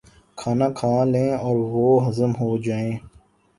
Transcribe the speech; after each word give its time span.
کھانا 0.37 0.67
کھا 0.69 0.93
لیں 1.03 1.31
اور 1.45 1.55
وہ 1.73 1.87
ہضم 2.07 2.31
ہو 2.39 2.49
جائے۔ 2.57 2.91